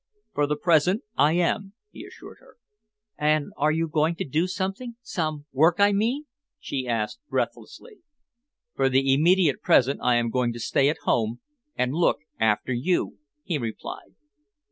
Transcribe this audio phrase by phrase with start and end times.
[0.33, 2.57] "For the present I am," he assured her.
[3.19, 6.25] "And are you going to do something some work, I mean?"
[6.59, 7.99] she asked breathlessly.
[8.73, 11.41] "For the immediate present I am going to stay at home
[11.75, 14.15] and look after you," he replied.